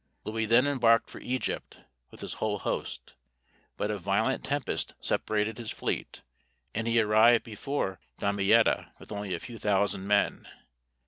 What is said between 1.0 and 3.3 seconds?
for Egypt with his whole host;